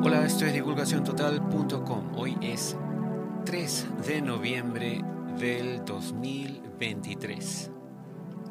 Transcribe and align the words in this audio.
Hola, 0.00 0.24
esto 0.24 0.46
es 0.46 0.52
divulgaciontotal.com. 0.52 2.12
Hoy 2.16 2.38
es 2.40 2.76
3 3.44 3.86
de 4.06 4.22
noviembre 4.22 5.02
del 5.36 5.84
2023 5.84 7.72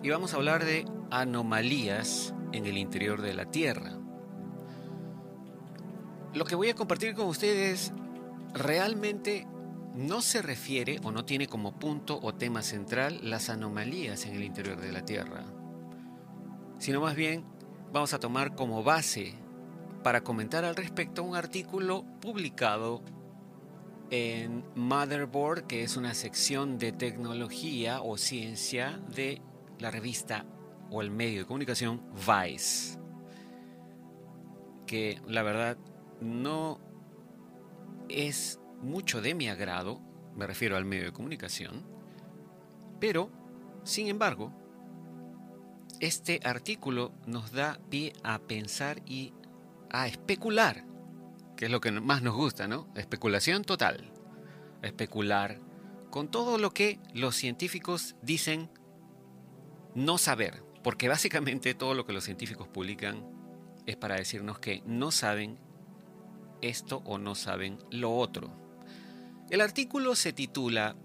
y 0.04 0.10
vamos 0.10 0.34
a 0.34 0.36
hablar 0.36 0.66
de 0.66 0.86
anomalías 1.10 2.34
en 2.52 2.66
el 2.66 2.78
interior 2.78 3.22
de 3.22 3.34
la 3.34 3.46
Tierra. 3.46 3.98
Lo 6.34 6.44
que 6.44 6.56
voy 6.56 6.70
a 6.70 6.76
compartir 6.76 7.16
con 7.16 7.28
ustedes 7.28 7.94
realmente 8.54 9.48
no 9.96 10.22
se 10.22 10.42
refiere 10.42 11.00
o 11.04 11.14
no 11.14 11.24
tiene 11.24 11.48
como 11.48 11.80
punto 11.80 12.20
o 12.22 12.36
tema 12.36 12.62
central 12.62 13.22
las 13.24 13.50
anomalías 13.50 14.26
en 14.26 14.36
el 14.36 14.44
interior 14.44 14.82
de 14.82 14.92
la 14.92 15.06
Tierra, 15.06 15.46
sino 16.78 17.00
más 17.00 17.16
bien 17.16 17.46
vamos 17.94 18.14
a 18.14 18.20
tomar 18.20 18.54
como 18.54 18.84
base 18.84 19.47
para 20.08 20.24
comentar 20.24 20.64
al 20.64 20.78
respecto 20.78 21.22
un 21.22 21.36
artículo 21.36 22.06
publicado 22.22 23.04
en 24.10 24.64
Motherboard, 24.74 25.68
que 25.68 25.84
es 25.84 25.98
una 25.98 26.14
sección 26.14 26.80
de 26.80 26.94
tecnología 26.94 28.00
o 28.02 28.16
ciencia 28.16 29.02
de 29.14 29.42
la 29.80 29.92
revista 29.92 30.46
o 30.90 31.02
el 31.02 31.12
medio 31.12 31.40
de 31.40 31.46
comunicación 31.46 32.02
Vice, 32.26 32.98
que 34.86 35.20
la 35.28 35.44
verdad 35.44 35.78
no 36.22 36.80
es 38.08 38.62
mucho 38.82 39.22
de 39.22 39.36
mi 39.36 39.50
agrado, 39.50 40.00
me 40.38 40.48
refiero 40.48 40.78
al 40.78 40.86
medio 40.86 41.04
de 41.04 41.12
comunicación, 41.12 41.86
pero, 43.02 43.30
sin 43.84 44.08
embargo, 44.08 44.54
este 46.00 46.40
artículo 46.46 47.12
nos 47.26 47.52
da 47.52 47.78
pie 47.90 48.14
a 48.24 48.40
pensar 48.40 49.02
y 49.06 49.34
a 49.92 50.08
especular, 50.08 50.86
que 51.56 51.66
es 51.66 51.72
lo 51.72 51.82
que 51.82 51.92
más 51.92 52.22
nos 52.22 52.36
gusta, 52.36 52.68
¿no? 52.68 52.88
Especulación 52.96 53.64
total. 53.64 54.12
Especular 54.82 55.60
con 56.10 56.30
todo 56.30 56.58
lo 56.58 56.74
que 56.74 57.00
los 57.14 57.36
científicos 57.36 58.16
dicen 58.22 58.70
no 59.96 60.18
saber, 60.18 60.64
porque 60.84 61.10
básicamente 61.10 61.74
todo 61.74 61.94
lo 61.94 62.06
que 62.06 62.14
los 62.14 62.24
científicos 62.24 62.68
publican 62.68 63.26
es 63.86 63.96
para 63.96 64.16
decirnos 64.16 64.60
que 64.60 64.84
no 64.86 65.12
saben 65.12 65.60
esto 66.62 67.02
o 67.06 67.18
no 67.18 67.36
saben 67.36 67.78
lo 67.90 68.16
otro. 68.16 68.52
El 69.50 69.62
artículo 69.62 70.16
se 70.16 70.34
titula 70.34 70.96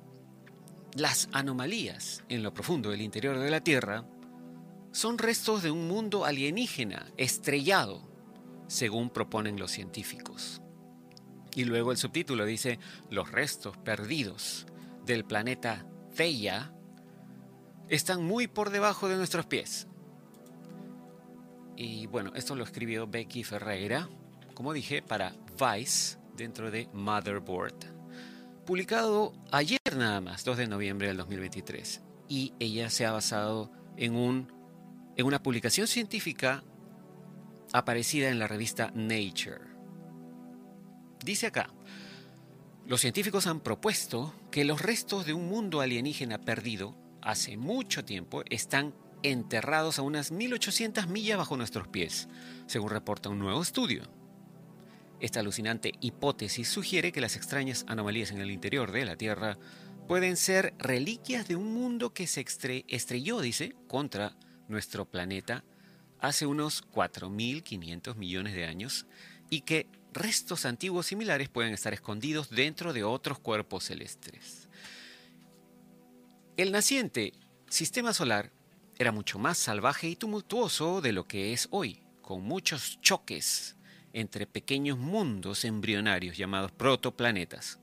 Las 0.95 1.29
anomalías 1.33 2.25
en 2.29 2.43
lo 2.43 2.53
profundo 2.53 2.91
del 2.91 3.03
interior 3.03 3.39
de 3.39 3.51
la 3.51 3.61
Tierra 3.61 4.05
son 4.91 5.17
restos 5.17 5.63
de 5.63 5.71
un 5.71 5.89
mundo 5.89 6.25
alienígena 6.25 7.11
estrellado, 7.17 8.12
según 8.73 9.11
proponen 9.11 9.59
los 9.59 9.71
científicos. 9.71 10.63
Y 11.55 11.65
luego 11.65 11.93
el 11.93 11.99
subtítulo 11.99 12.47
dice 12.47 12.79
Los 13.11 13.31
restos 13.31 13.77
perdidos 13.77 14.67
del 15.05 15.27
planeta 15.27 15.85
Theia 16.17 16.73
están 17.89 18.25
muy 18.25 18.47
por 18.47 18.71
debajo 18.71 19.09
de 19.09 19.17
nuestros 19.17 19.45
pies. 19.45 19.89
Y 21.77 22.07
bueno, 22.07 22.33
esto 22.35 22.55
lo 22.55 22.65
escribió 22.65 23.07
Becky 23.07 23.45
Ferreira, 23.45 24.09
como 24.55 24.73
dije, 24.73 25.03
para 25.03 25.35
Vice, 25.59 26.17
dentro 26.35 26.71
de 26.71 26.89
Motherboard. 26.95 27.75
Publicado 28.65 29.35
ayer 29.51 29.81
nada 29.97 30.23
más, 30.23 30.45
2 30.45 30.57
de 30.57 30.67
noviembre 30.69 31.09
del 31.09 31.19
2023. 31.19 32.01
Y 32.29 32.55
ella 32.59 32.89
se 32.89 33.05
ha 33.05 33.13
basado 33.13 33.71
en, 33.99 34.15
un, 34.17 34.51
en 35.17 35.27
una 35.27 35.43
publicación 35.43 35.87
científica 35.87 36.65
aparecida 37.73 38.29
en 38.29 38.39
la 38.39 38.49
revista 38.49 38.91
Nature. 38.95 39.61
Dice 41.25 41.47
acá, 41.47 41.69
los 42.87 43.01
científicos 43.01 43.47
han 43.47 43.61
propuesto 43.61 44.35
que 44.51 44.65
los 44.65 44.83
restos 44.83 45.25
de 45.25 45.35
un 45.35 45.49
mundo 45.49 45.81
alienígena 45.81 46.39
perdido 46.39 46.97
hace 47.21 47.57
mucho 47.57 48.05
tiempo 48.05 48.43
están 48.51 48.93
enterrados 49.23 49.99
a 49.99 50.03
unas 50.03 50.33
1800 50.33 51.07
millas 51.07 51.39
bajo 51.39 51.57
nuestros 51.57 51.87
pies, 51.87 52.29
según 52.67 52.91
reporta 52.91 53.29
un 53.29 53.39
nuevo 53.39 53.63
estudio. 53.63 54.03
Esta 55.21 55.39
alucinante 55.39 55.93
hipótesis 56.01 56.69
sugiere 56.69 57.13
que 57.13 57.21
las 57.21 57.37
extrañas 57.37 57.85
anomalías 57.87 58.33
en 58.33 58.41
el 58.41 58.51
interior 58.51 58.91
de 58.91 59.05
la 59.05 59.17
Tierra 59.17 59.57
pueden 60.09 60.37
ser 60.37 60.75
reliquias 60.79 61.47
de 61.47 61.55
un 61.55 61.73
mundo 61.73 62.13
que 62.13 62.27
se 62.27 62.45
estrelló, 62.89 63.41
dice, 63.41 63.77
contra 63.87 64.37
nuestro 64.67 65.05
planeta 65.09 65.65
hace 66.23 66.47
unos 66.47 66.89
4.500 66.93 68.15
millones 68.15 68.55
de 68.55 68.65
años 68.65 69.07
y 69.51 69.63
que 69.63 69.89
restos 70.15 70.65
antiguos 70.65 71.07
similares 71.07 71.49
pueden 71.49 71.75
estar 71.75 71.93
escondidos 71.93 72.49
dentro 72.49 72.93
de 72.93 73.03
otros 73.03 73.41
cuerpos 73.41 73.85
celestes. 73.85 74.69
El 76.57 76.71
naciente 76.71 77.33
sistema 77.69 78.15
solar 78.15 78.53
era 78.99 79.11
mucho 79.11 79.39
más 79.41 79.59
salvaje 79.59 80.09
y 80.09 80.17
tumultuoso 80.17 81.01
de 81.01 81.13
lo 81.13 81.27
que 81.27 81.53
es 81.53 81.67
hoy, 81.73 82.01
con 82.21 82.43
muchos 82.45 83.01
choques 83.01 83.77
entre 84.13 84.47
pequeños 84.47 84.99
mundos 84.99 85.65
embrionarios 85.65 86.37
llamados 86.37 86.71
protoplanetas. 86.71 87.81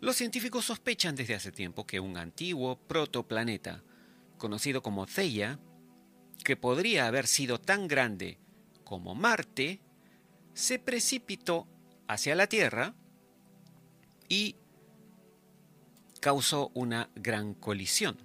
Los 0.00 0.16
científicos 0.16 0.64
sospechan 0.64 1.14
desde 1.14 1.34
hace 1.34 1.52
tiempo 1.52 1.86
que 1.86 2.00
un 2.00 2.16
antiguo 2.16 2.76
protoplaneta, 2.76 3.82
conocido 4.38 4.82
como 4.82 5.06
Theia, 5.06 5.58
que 6.42 6.56
podría 6.56 7.06
haber 7.06 7.26
sido 7.26 7.60
tan 7.60 7.88
grande 7.88 8.38
como 8.84 9.14
Marte, 9.14 9.80
se 10.54 10.78
precipitó 10.78 11.66
hacia 12.08 12.34
la 12.34 12.46
Tierra 12.46 12.94
y 14.28 14.56
causó 16.20 16.70
una 16.74 17.10
gran 17.14 17.54
colisión. 17.54 18.18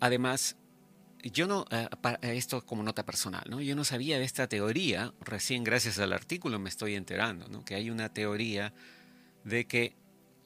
Además, 0.00 0.56
yo 1.22 1.46
no, 1.46 1.66
eh, 1.70 1.88
esto 2.22 2.64
como 2.64 2.82
nota 2.82 3.04
personal, 3.04 3.44
¿no? 3.48 3.60
Yo 3.60 3.74
no 3.74 3.84
sabía 3.84 4.18
de 4.18 4.24
esta 4.24 4.48
teoría, 4.48 5.14
recién 5.20 5.64
gracias 5.64 5.98
al 5.98 6.12
artículo 6.12 6.58
me 6.58 6.68
estoy 6.68 6.94
enterando, 6.94 7.48
¿no? 7.48 7.64
Que 7.64 7.74
hay 7.74 7.90
una 7.90 8.12
teoría 8.12 8.72
de 9.44 9.66
que 9.66 9.96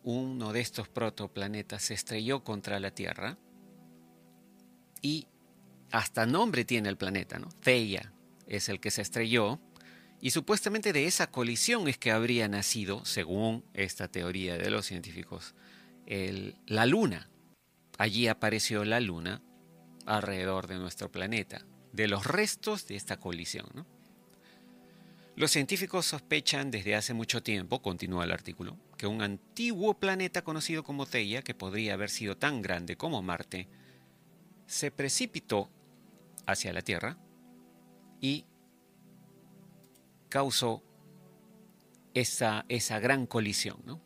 uno 0.02 0.52
de 0.52 0.60
estos 0.60 0.88
protoplanetas 0.88 1.82
se 1.82 1.94
estrelló 1.94 2.44
contra 2.44 2.80
la 2.80 2.92
Tierra 2.92 3.36
y 5.02 5.26
hasta 5.90 6.26
nombre 6.26 6.64
tiene 6.64 6.88
el 6.88 6.96
planeta, 6.96 7.38
¿no? 7.38 7.48
Theia 7.62 8.12
es 8.46 8.68
el 8.68 8.80
que 8.80 8.90
se 8.90 9.02
estrelló 9.02 9.60
y 10.20 10.30
supuestamente 10.30 10.92
de 10.92 11.06
esa 11.06 11.30
colisión 11.30 11.88
es 11.88 11.96
que 11.96 12.10
habría 12.10 12.46
nacido, 12.48 13.04
según 13.04 13.64
esta 13.74 14.08
teoría 14.08 14.58
de 14.58 14.70
los 14.70 14.86
científicos, 14.86 15.54
la 16.66 16.86
Luna. 16.86 17.30
Allí 17.96 18.28
apareció 18.28 18.84
la 18.84 19.00
Luna 19.00 19.42
alrededor 20.06 20.66
de 20.66 20.78
nuestro 20.78 21.10
planeta, 21.10 21.64
de 21.92 22.08
los 22.08 22.26
restos 22.26 22.86
de 22.86 22.96
esta 22.96 23.18
colisión. 23.18 23.86
Los 25.36 25.52
científicos 25.52 26.06
sospechan 26.06 26.70
desde 26.70 26.96
hace 26.96 27.14
mucho 27.14 27.42
tiempo, 27.42 27.80
continúa 27.80 28.24
el 28.24 28.32
artículo, 28.32 28.76
que 28.98 29.06
un 29.06 29.22
antiguo 29.22 29.98
planeta 29.98 30.42
conocido 30.42 30.82
como 30.84 31.06
Theia, 31.06 31.42
que 31.42 31.54
podría 31.54 31.94
haber 31.94 32.10
sido 32.10 32.36
tan 32.36 32.60
grande 32.60 32.96
como 32.96 33.22
Marte, 33.22 33.68
se 34.70 34.92
precipitó 34.92 35.68
hacia 36.46 36.72
la 36.72 36.82
Tierra 36.82 37.18
y 38.20 38.46
causó 40.28 40.84
esa, 42.14 42.66
esa 42.68 43.00
gran 43.00 43.26
colisión. 43.26 43.82
¿no? 43.84 44.00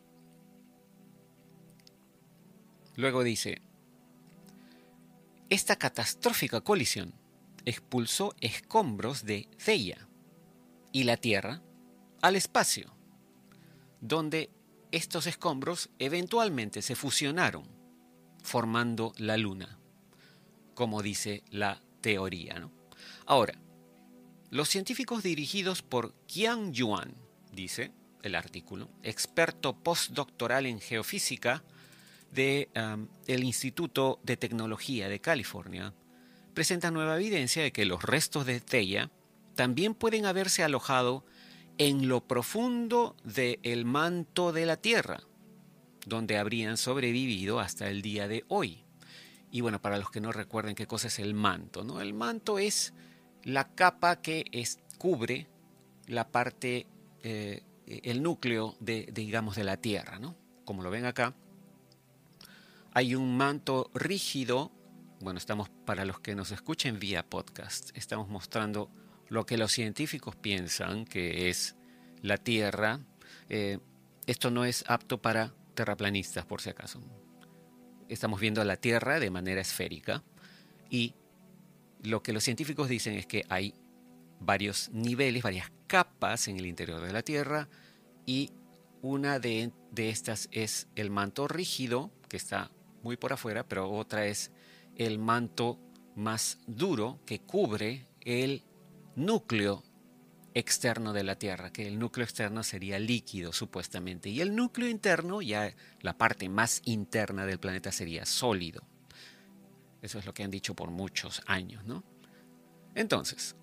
Luego 2.95 3.23
dice, 3.23 3.61
esta 5.51 5.75
catastrófica 5.75 6.61
colisión 6.61 7.13
expulsó 7.65 8.33
escombros 8.41 9.23
de 9.23 9.47
Theia 9.63 10.09
y 10.91 11.03
la 11.03 11.17
Tierra 11.17 11.61
al 12.23 12.35
espacio, 12.35 12.91
donde 14.01 14.49
estos 14.91 15.27
escombros 15.27 15.91
eventualmente 15.99 16.81
se 16.81 16.95
fusionaron, 16.95 17.67
formando 18.41 19.13
la 19.17 19.37
Luna. 19.37 19.79
Como 20.75 21.01
dice 21.01 21.43
la 21.49 21.81
teoría. 22.01 22.59
¿no? 22.59 22.71
Ahora, 23.25 23.59
los 24.51 24.69
científicos 24.69 25.23
dirigidos 25.23 25.81
por 25.81 26.13
Qian 26.27 26.73
Yuan, 26.73 27.15
dice 27.51 27.91
el 28.21 28.35
artículo, 28.35 28.89
experto 29.01 29.73
postdoctoral 29.73 30.65
en 30.67 30.79
geofísica 30.79 31.63
del 32.31 32.69
el 33.27 33.43
Instituto 33.43 34.19
de 34.23 34.37
Tecnología 34.37 35.09
de 35.09 35.19
California, 35.19 35.93
presentan 36.53 36.93
nueva 36.93 37.15
evidencia 37.15 37.63
de 37.63 37.71
que 37.71 37.85
los 37.85 38.03
restos 38.03 38.45
de 38.45 38.59
Theia 38.59 39.11
también 39.55 39.93
pueden 39.93 40.25
haberse 40.25 40.63
alojado 40.63 41.25
en 41.77 42.07
lo 42.07 42.21
profundo 42.21 43.15
del 43.23 43.85
manto 43.85 44.53
de 44.53 44.65
la 44.65 44.77
Tierra, 44.77 45.21
donde 46.05 46.37
habrían 46.37 46.77
sobrevivido 46.77 47.59
hasta 47.59 47.89
el 47.89 48.01
día 48.01 48.27
de 48.27 48.45
hoy. 48.47 48.84
Y 49.55 49.61
bueno, 49.61 49.81
para 49.81 49.97
los 49.97 50.11
que 50.11 50.19
no 50.19 50.33
recuerden 50.33 50.75
qué 50.75 50.85
cosa 50.85 51.07
es 51.07 51.17
el 51.17 51.33
manto, 51.33 51.85
¿no? 51.85 52.01
El 52.01 52.13
manto 52.13 52.59
es 52.59 52.93
la 53.43 53.73
capa 53.73 54.21
que 54.21 54.43
es, 54.51 54.79
cubre 54.97 55.47
la 56.07 56.27
parte, 56.27 56.87
eh, 57.23 57.63
el 57.87 58.21
núcleo 58.21 58.75
de, 58.81 59.07
digamos, 59.13 59.55
de 59.55 59.63
la 59.63 59.77
Tierra, 59.77 60.19
¿no? 60.19 60.35
Como 60.65 60.83
lo 60.83 60.89
ven 60.89 61.05
acá, 61.05 61.33
hay 62.91 63.15
un 63.15 63.37
manto 63.37 63.89
rígido. 63.93 64.73
Bueno, 65.21 65.37
estamos, 65.37 65.69
para 65.85 66.03
los 66.03 66.19
que 66.19 66.35
nos 66.35 66.51
escuchen 66.51 66.99
vía 66.99 67.25
podcast, 67.25 67.95
estamos 67.95 68.27
mostrando 68.27 68.91
lo 69.29 69.45
que 69.45 69.57
los 69.57 69.71
científicos 69.71 70.35
piensan 70.35 71.05
que 71.05 71.49
es 71.49 71.77
la 72.21 72.35
Tierra. 72.35 72.99
Eh, 73.47 73.79
esto 74.27 74.51
no 74.51 74.65
es 74.65 74.83
apto 74.89 75.21
para 75.21 75.53
terraplanistas, 75.75 76.45
por 76.45 76.59
si 76.59 76.71
acaso. 76.71 77.01
Estamos 78.09 78.39
viendo 78.39 78.63
la 78.63 78.77
Tierra 78.77 79.19
de 79.19 79.29
manera 79.29 79.61
esférica 79.61 80.23
y 80.89 81.15
lo 82.03 82.21
que 82.21 82.33
los 82.33 82.43
científicos 82.43 82.89
dicen 82.89 83.15
es 83.15 83.25
que 83.25 83.43
hay 83.49 83.73
varios 84.39 84.89
niveles, 84.89 85.43
varias 85.43 85.71
capas 85.87 86.47
en 86.47 86.57
el 86.57 86.65
interior 86.65 87.01
de 87.01 87.13
la 87.13 87.23
Tierra 87.23 87.67
y 88.25 88.51
una 89.01 89.39
de, 89.39 89.71
de 89.91 90.09
estas 90.09 90.49
es 90.51 90.87
el 90.95 91.09
manto 91.09 91.47
rígido, 91.47 92.11
que 92.29 92.37
está 92.37 92.71
muy 93.03 93.17
por 93.17 93.33
afuera, 93.33 93.67
pero 93.67 93.91
otra 93.91 94.25
es 94.25 94.51
el 94.95 95.19
manto 95.19 95.79
más 96.15 96.59
duro 96.65 97.19
que 97.25 97.39
cubre 97.39 98.07
el 98.21 98.63
núcleo 99.15 99.83
externo 100.55 101.13
de 101.13 101.23
la 101.23 101.35
Tierra, 101.35 101.71
que 101.71 101.85
el 101.85 101.99
núcleo 101.99 102.23
externo 102.23 102.63
sería 102.63 102.97
líquido 102.97 103.51
supuestamente, 103.53 104.29
y 104.29 104.41
el 104.41 104.55
núcleo 104.55 104.89
interno, 104.89 105.41
ya 105.41 105.75
la 106.01 106.17
parte 106.17 106.49
más 106.49 106.81
interna 106.85 107.45
del 107.45 107.59
planeta, 107.59 107.91
sería 107.91 108.25
sólido. 108.25 108.81
Eso 110.01 110.17
es 110.17 110.25
lo 110.25 110.33
que 110.33 110.43
han 110.43 110.51
dicho 110.51 110.73
por 110.73 110.89
muchos 110.89 111.43
años, 111.45 111.83
¿no? 111.85 112.03
Entonces, 112.95 113.55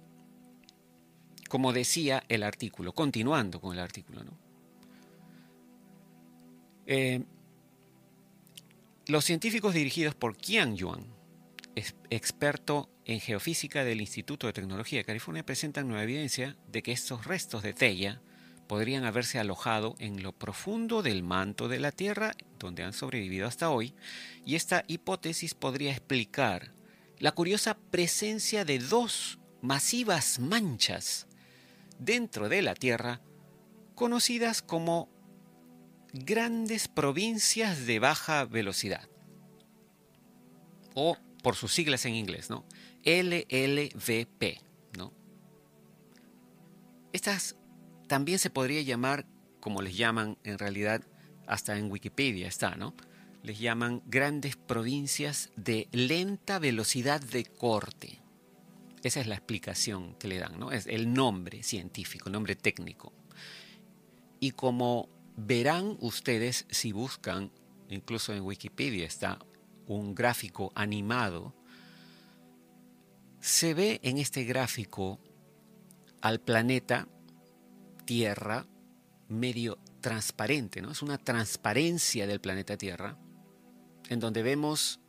como 1.48 1.72
decía 1.72 2.24
el 2.28 2.42
artículo, 2.42 2.92
continuando 2.92 3.60
con 3.60 3.72
el 3.72 3.80
artículo, 3.80 4.22
¿no? 4.22 4.38
Eh, 6.84 7.24
los 9.06 9.24
científicos 9.24 9.72
dirigidos 9.72 10.14
por 10.14 10.36
Qian 10.36 10.76
Yuan, 10.76 11.06
experto 11.74 12.90
en 13.04 13.20
geofísica 13.20 13.84
del 13.84 14.00
Instituto 14.00 14.46
de 14.46 14.52
Tecnología 14.52 14.98
de 14.98 15.04
California 15.04 15.44
presentan 15.44 15.88
nueva 15.88 16.04
evidencia 16.04 16.56
de 16.68 16.82
que 16.82 16.92
estos 16.92 17.24
restos 17.26 17.62
de 17.62 17.72
Theia 17.72 18.20
podrían 18.66 19.04
haberse 19.04 19.38
alojado 19.38 19.96
en 19.98 20.22
lo 20.22 20.32
profundo 20.32 21.02
del 21.02 21.22
manto 21.22 21.68
de 21.68 21.80
la 21.80 21.92
Tierra, 21.92 22.32
donde 22.58 22.84
han 22.84 22.92
sobrevivido 22.92 23.46
hasta 23.46 23.70
hoy, 23.70 23.94
y 24.46 24.54
esta 24.54 24.84
hipótesis 24.86 25.54
podría 25.54 25.90
explicar 25.90 26.72
la 27.18 27.32
curiosa 27.32 27.76
presencia 27.90 28.64
de 28.64 28.78
dos 28.78 29.38
masivas 29.60 30.38
manchas 30.38 31.26
dentro 31.98 32.48
de 32.48 32.62
la 32.62 32.74
Tierra, 32.74 33.20
conocidas 33.94 34.62
como 34.62 35.08
grandes 36.12 36.88
provincias 36.88 37.86
de 37.86 37.98
baja 37.98 38.44
velocidad, 38.44 39.08
o 40.94 41.16
por 41.42 41.56
sus 41.56 41.72
siglas 41.72 42.06
en 42.06 42.14
inglés, 42.14 42.48
¿no? 42.50 42.64
LLVP. 43.04 44.60
¿no? 44.96 45.12
Estas 47.12 47.56
también 48.06 48.38
se 48.38 48.50
podría 48.50 48.82
llamar, 48.82 49.26
como 49.60 49.82
les 49.82 49.96
llaman 49.96 50.38
en 50.44 50.58
realidad, 50.58 51.02
hasta 51.46 51.76
en 51.76 51.90
Wikipedia 51.90 52.48
está, 52.48 52.76
¿no? 52.76 52.94
Les 53.42 53.58
llaman 53.58 54.02
grandes 54.06 54.54
provincias 54.56 55.50
de 55.56 55.88
lenta 55.90 56.60
velocidad 56.60 57.20
de 57.20 57.44
corte. 57.44 58.20
Esa 59.02 59.20
es 59.20 59.26
la 59.26 59.34
explicación 59.34 60.14
que 60.14 60.28
le 60.28 60.38
dan, 60.38 60.60
¿no? 60.60 60.70
Es 60.70 60.86
el 60.86 61.12
nombre 61.12 61.64
científico, 61.64 62.28
el 62.28 62.34
nombre 62.34 62.54
técnico. 62.54 63.12
Y 64.38 64.52
como 64.52 65.08
verán 65.36 65.96
ustedes 66.00 66.66
si 66.70 66.92
buscan, 66.92 67.50
incluso 67.88 68.32
en 68.32 68.42
Wikipedia 68.42 69.06
está 69.06 69.40
un 69.94 70.14
gráfico 70.14 70.72
animado 70.74 71.54
se 73.40 73.74
ve 73.74 74.00
en 74.02 74.18
este 74.18 74.44
gráfico 74.44 75.18
al 76.20 76.40
planeta 76.40 77.08
Tierra 78.04 78.66
medio 79.28 79.78
transparente, 80.00 80.82
¿no? 80.82 80.90
Es 80.90 81.02
una 81.02 81.18
transparencia 81.18 82.26
del 82.26 82.40
planeta 82.40 82.76
Tierra, 82.76 83.18
en 84.08 84.20
donde 84.20 84.42
vemos 84.42 85.00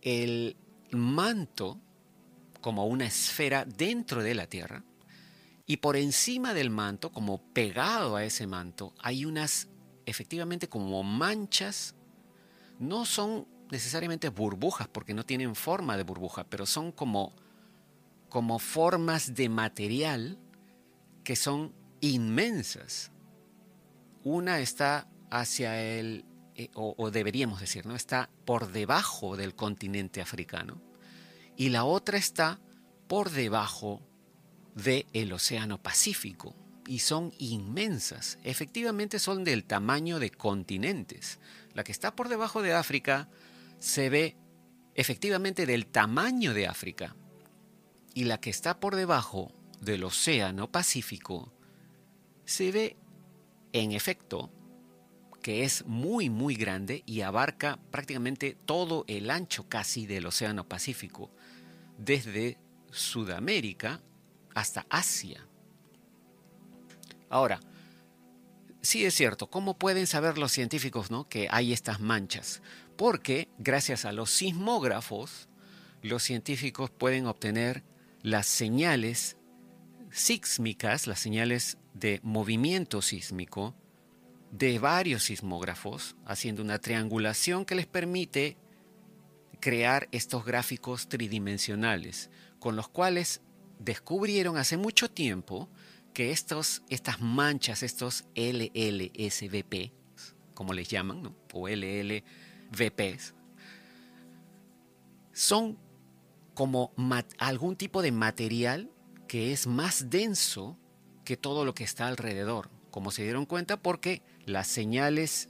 el 0.00 0.56
manto 0.90 1.80
como 2.60 2.86
una 2.86 3.06
esfera 3.06 3.64
dentro 3.64 4.22
de 4.22 4.34
la 4.34 4.46
Tierra, 4.46 4.84
y 5.66 5.78
por 5.78 5.96
encima 5.96 6.54
del 6.54 6.70
manto, 6.70 7.12
como 7.12 7.38
pegado 7.52 8.16
a 8.16 8.24
ese 8.24 8.46
manto, 8.46 8.94
hay 8.98 9.24
unas, 9.24 9.68
efectivamente, 10.06 10.68
como 10.68 11.02
manchas, 11.02 11.94
no 12.78 13.04
son 13.04 13.46
necesariamente 13.72 14.28
burbujas, 14.28 14.86
porque 14.86 15.14
no 15.14 15.24
tienen 15.24 15.54
forma 15.54 15.96
de 15.96 16.02
burbuja, 16.02 16.44
pero 16.44 16.66
son 16.66 16.92
como, 16.92 17.34
como 18.28 18.58
formas 18.58 19.34
de 19.34 19.48
material 19.48 20.38
que 21.24 21.36
son 21.36 21.72
inmensas. 22.02 23.12
Una 24.24 24.60
está 24.60 25.08
hacia 25.30 25.82
el, 25.82 26.26
eh, 26.54 26.68
o, 26.74 27.10
deberíamos 27.10 27.60
decir, 27.60 27.86
¿no? 27.86 27.96
Está 27.96 28.28
por 28.44 28.72
debajo 28.72 29.38
del 29.38 29.54
continente 29.54 30.20
africano 30.20 30.82
y 31.56 31.70
la 31.70 31.84
otra 31.84 32.18
está 32.18 32.60
por 33.08 33.30
debajo 33.30 34.02
del 34.74 35.32
Océano 35.32 35.82
Pacífico 35.82 36.54
y 36.86 36.98
son 36.98 37.32
inmensas. 37.38 38.38
Efectivamente 38.44 39.18
son 39.18 39.44
del 39.44 39.64
tamaño 39.64 40.18
de 40.18 40.30
continentes. 40.30 41.38
La 41.72 41.84
que 41.84 41.92
está 41.92 42.14
por 42.14 42.28
debajo 42.28 42.60
de 42.60 42.74
África 42.74 43.30
se 43.82 44.10
ve 44.10 44.36
efectivamente 44.94 45.66
del 45.66 45.86
tamaño 45.88 46.54
de 46.54 46.68
África 46.68 47.16
y 48.14 48.24
la 48.24 48.38
que 48.38 48.48
está 48.48 48.78
por 48.78 48.94
debajo 48.94 49.52
del 49.80 50.04
Océano 50.04 50.70
Pacífico 50.70 51.52
se 52.44 52.70
ve 52.70 52.96
en 53.72 53.90
efecto 53.90 54.52
que 55.42 55.64
es 55.64 55.84
muy 55.84 56.30
muy 56.30 56.54
grande 56.54 57.02
y 57.06 57.22
abarca 57.22 57.80
prácticamente 57.90 58.56
todo 58.66 59.04
el 59.08 59.28
ancho 59.30 59.68
casi 59.68 60.06
del 60.06 60.26
Océano 60.26 60.68
Pacífico, 60.68 61.32
desde 61.98 62.58
Sudamérica 62.92 64.00
hasta 64.54 64.86
Asia. 64.90 65.44
Ahora, 67.28 67.58
sí 68.80 69.04
es 69.04 69.14
cierto, 69.14 69.50
¿cómo 69.50 69.76
pueden 69.76 70.06
saber 70.06 70.38
los 70.38 70.52
científicos 70.52 71.10
¿no? 71.10 71.28
que 71.28 71.48
hay 71.50 71.72
estas 71.72 71.98
manchas? 71.98 72.62
Porque 73.02 73.48
gracias 73.58 74.04
a 74.04 74.12
los 74.12 74.30
sismógrafos, 74.30 75.48
los 76.02 76.22
científicos 76.22 76.88
pueden 76.88 77.26
obtener 77.26 77.82
las 78.22 78.46
señales 78.46 79.36
sísmicas, 80.12 81.08
las 81.08 81.18
señales 81.18 81.78
de 81.94 82.20
movimiento 82.22 83.02
sísmico 83.02 83.74
de 84.52 84.78
varios 84.78 85.24
sismógrafos, 85.24 86.14
haciendo 86.26 86.62
una 86.62 86.78
triangulación 86.78 87.64
que 87.64 87.74
les 87.74 87.88
permite 87.88 88.56
crear 89.58 90.08
estos 90.12 90.44
gráficos 90.44 91.08
tridimensionales, 91.08 92.30
con 92.60 92.76
los 92.76 92.86
cuales 92.86 93.40
descubrieron 93.80 94.58
hace 94.58 94.76
mucho 94.76 95.10
tiempo 95.10 95.68
que 96.14 96.30
estos, 96.30 96.84
estas 96.88 97.20
manchas, 97.20 97.82
estos 97.82 98.26
LLSVP, 98.36 99.90
como 100.54 100.72
les 100.72 100.86
llaman, 100.86 101.34
o 101.52 101.68
LL 101.68 102.22
VPs, 102.76 103.34
son 105.32 105.78
como 106.54 106.92
algún 107.38 107.76
tipo 107.76 108.02
de 108.02 108.12
material 108.12 108.90
que 109.28 109.52
es 109.52 109.66
más 109.66 110.10
denso 110.10 110.76
que 111.24 111.36
todo 111.36 111.64
lo 111.64 111.74
que 111.74 111.84
está 111.84 112.08
alrededor, 112.08 112.70
como 112.90 113.10
se 113.10 113.22
dieron 113.22 113.46
cuenta 113.46 113.80
porque 113.80 114.22
las 114.44 114.66
señales 114.66 115.48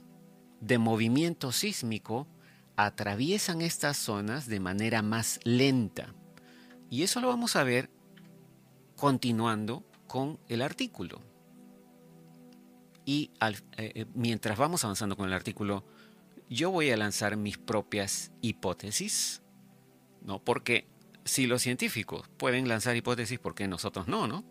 de 0.61 0.77
movimiento 0.77 1.51
sísmico 1.51 2.27
atraviesan 2.75 3.61
estas 3.61 3.97
zonas 3.97 4.47
de 4.47 4.59
manera 4.59 5.01
más 5.01 5.39
lenta. 5.43 6.13
Y 6.89 7.03
eso 7.03 7.19
lo 7.19 7.27
vamos 7.27 7.55
a 7.55 7.63
ver 7.63 7.89
continuando 8.95 9.83
con 10.07 10.39
el 10.47 10.61
artículo. 10.61 11.21
Y 13.05 13.31
eh, 13.41 13.53
eh, 13.77 14.05
mientras 14.13 14.57
vamos 14.57 14.83
avanzando 14.83 15.17
con 15.17 15.27
el 15.27 15.33
artículo, 15.33 15.83
yo 16.49 16.71
voy 16.71 16.91
a 16.91 16.97
lanzar 16.97 17.37
mis 17.37 17.57
propias 17.57 18.31
hipótesis, 18.41 19.41
¿no? 20.21 20.43
Porque 20.43 20.87
si 21.25 21.47
los 21.47 21.61
científicos 21.61 22.29
pueden 22.37 22.67
lanzar 22.67 22.95
hipótesis, 22.95 23.39
¿por 23.39 23.55
qué 23.55 23.67
nosotros 23.67 24.07
no, 24.07 24.27
no? 24.27 24.43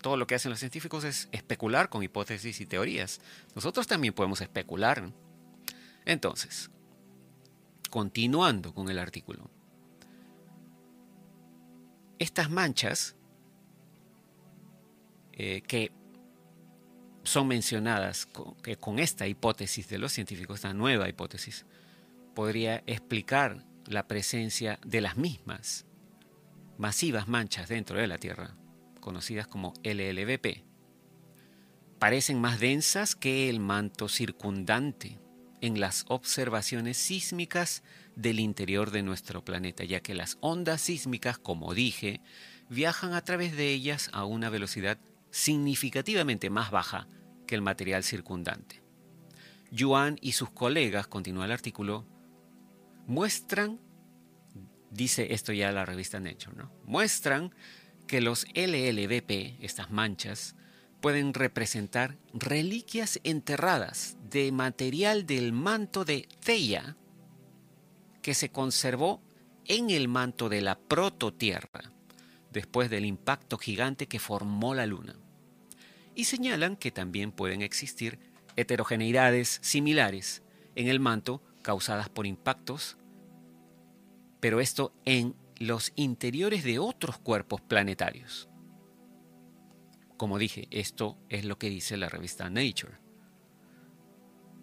Todo 0.00 0.16
lo 0.16 0.26
que 0.26 0.34
hacen 0.34 0.50
los 0.50 0.58
científicos 0.58 1.04
es 1.04 1.28
especular 1.32 1.88
con 1.88 2.02
hipótesis 2.02 2.60
y 2.60 2.66
teorías. 2.66 3.20
Nosotros 3.54 3.86
también 3.86 4.12
podemos 4.12 4.40
especular. 4.40 5.10
Entonces, 6.04 6.70
continuando 7.90 8.74
con 8.74 8.90
el 8.90 8.98
artículo. 8.98 9.50
Estas 12.18 12.50
manchas 12.50 13.16
eh, 15.32 15.62
que 15.66 15.90
son 17.24 17.48
mencionadas 17.48 18.28
que 18.62 18.76
con 18.76 18.98
esta 18.98 19.26
hipótesis 19.26 19.88
de 19.88 19.98
los 19.98 20.12
científicos, 20.12 20.56
esta 20.56 20.74
nueva 20.74 21.08
hipótesis, 21.08 21.66
podría 22.34 22.82
explicar 22.86 23.64
la 23.86 24.06
presencia 24.06 24.78
de 24.84 25.00
las 25.00 25.16
mismas 25.16 25.86
masivas 26.78 27.28
manchas 27.28 27.68
dentro 27.68 27.98
de 27.98 28.06
la 28.06 28.18
Tierra, 28.18 28.56
conocidas 29.00 29.46
como 29.46 29.74
LLVP. 29.82 30.64
Parecen 31.98 32.40
más 32.40 32.60
densas 32.60 33.14
que 33.14 33.48
el 33.48 33.60
manto 33.60 34.08
circundante 34.08 35.18
en 35.60 35.80
las 35.80 36.04
observaciones 36.08 36.98
sísmicas 36.98 37.82
del 38.16 38.40
interior 38.40 38.90
de 38.90 39.02
nuestro 39.02 39.44
planeta, 39.44 39.84
ya 39.84 40.00
que 40.00 40.14
las 40.14 40.36
ondas 40.40 40.82
sísmicas, 40.82 41.38
como 41.38 41.72
dije, 41.72 42.20
viajan 42.68 43.14
a 43.14 43.22
través 43.22 43.56
de 43.56 43.70
ellas 43.70 44.10
a 44.12 44.24
una 44.24 44.50
velocidad 44.50 44.98
significativamente 45.34 46.48
más 46.48 46.70
baja 46.70 47.08
que 47.48 47.56
el 47.56 47.60
material 47.60 48.04
circundante. 48.04 48.84
Yuan 49.72 50.16
y 50.20 50.30
sus 50.30 50.50
colegas, 50.50 51.08
continúa 51.08 51.46
el 51.46 51.50
artículo, 51.50 52.06
muestran, 53.08 53.80
dice 54.92 55.34
esto 55.34 55.52
ya 55.52 55.72
la 55.72 55.84
revista 55.84 56.20
Nature, 56.20 56.56
¿no? 56.56 56.72
muestran 56.84 57.52
que 58.06 58.20
los 58.20 58.46
LLVP, 58.54 59.56
estas 59.60 59.90
manchas, 59.90 60.54
pueden 61.00 61.34
representar 61.34 62.16
reliquias 62.32 63.18
enterradas 63.24 64.16
de 64.30 64.52
material 64.52 65.26
del 65.26 65.52
manto 65.52 66.04
de 66.04 66.28
Theia 66.44 66.96
que 68.22 68.34
se 68.34 68.50
conservó 68.50 69.20
en 69.64 69.90
el 69.90 70.06
manto 70.06 70.48
de 70.48 70.60
la 70.60 70.78
prototierra 70.78 71.92
después 72.52 72.88
del 72.88 73.04
impacto 73.04 73.58
gigante 73.58 74.06
que 74.06 74.20
formó 74.20 74.76
la 74.76 74.86
Luna 74.86 75.16
y 76.14 76.24
señalan 76.24 76.76
que 76.76 76.90
también 76.90 77.32
pueden 77.32 77.62
existir 77.62 78.18
heterogeneidades 78.56 79.58
similares 79.62 80.42
en 80.74 80.88
el 80.88 81.00
manto 81.00 81.42
causadas 81.62 82.08
por 82.08 82.26
impactos, 82.26 82.98
pero 84.40 84.60
esto 84.60 84.92
en 85.04 85.34
los 85.58 85.92
interiores 85.96 86.64
de 86.64 86.78
otros 86.78 87.18
cuerpos 87.18 87.60
planetarios. 87.60 88.48
Como 90.16 90.38
dije, 90.38 90.68
esto 90.70 91.18
es 91.28 91.44
lo 91.44 91.58
que 91.58 91.70
dice 91.70 91.96
la 91.96 92.08
revista 92.08 92.48
Nature. 92.50 92.98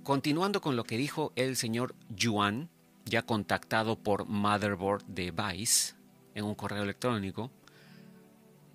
Continuando 0.03 0.61
con 0.61 0.75
lo 0.75 0.83
que 0.83 0.97
dijo 0.97 1.33
el 1.35 1.55
señor 1.55 1.95
Yuan, 2.09 2.69
ya 3.05 3.23
contactado 3.23 4.01
por 4.01 4.25
Motherboard 4.25 5.05
Device 5.05 5.95
en 6.33 6.45
un 6.45 6.55
correo 6.55 6.83
electrónico, 6.83 7.51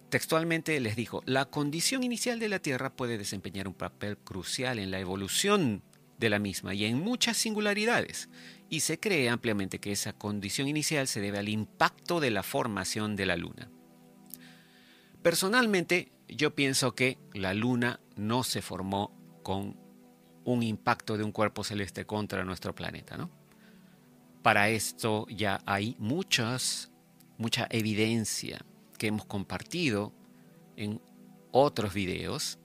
Textualmente 0.09 0.79
les 0.79 0.95
dijo, 0.95 1.23
la 1.27 1.47
condición 1.47 2.05
inicial 2.05 2.39
de 2.39 2.49
la 2.49 2.61
Tierra 2.61 2.95
puede 2.95 3.19
desempeñar 3.19 3.67
un 3.67 3.75
papel 3.75 4.17
crucial 4.19 4.79
en 4.79 4.93
la 4.93 5.01
evolución 5.01 5.83
de 6.19 6.31
la 6.31 6.39
misma 6.39 6.75
y 6.75 6.85
en 6.85 7.01
muchas 7.01 7.37
singularidades, 7.37 8.29
y 8.71 8.81
se 8.81 9.01
cree 9.01 9.29
ampliamente 9.29 9.81
que 9.81 9.93
esa 9.93 10.13
condición 10.13 10.69
inicial 10.69 11.09
se 11.09 11.21
debe 11.21 11.39
al 11.39 11.49
impacto 11.49 12.21
de 12.21 12.31
la 12.31 12.43
formación 12.43 13.17
de 13.17 13.27
la 13.27 13.37
Luna. 13.37 13.69
Personalmente, 15.23 16.13
yo 16.29 16.55
pienso 16.55 16.95
que 16.95 17.19
la 17.35 17.53
Luna 17.53 18.01
no 18.15 18.45
se 18.45 18.63
formó 18.63 19.13
con 19.43 19.77
un 20.45 20.63
impacto 20.63 21.17
de 21.17 21.25
un 21.25 21.33
cuerpo 21.33 21.65
celeste 21.65 22.07
contra 22.07 22.45
nuestro 22.45 22.75
planeta, 22.75 23.17
¿no? 23.17 23.29
Para 24.43 24.69
esto 24.69 25.27
ya 25.29 25.61
hay 25.67 25.97
muchas, 25.99 26.93
mucha 27.37 27.67
evidencia 27.71 28.65
que 28.97 29.09
hemos 29.09 29.27
compartido 29.27 30.13
en 30.77 31.01
otros 31.51 31.95
videos, 31.95 32.59